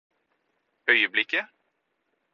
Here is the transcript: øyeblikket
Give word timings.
øyeblikket 0.87 1.45